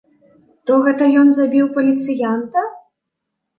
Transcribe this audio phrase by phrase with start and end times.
[0.69, 2.67] То гэта ён забіў паліцыянта?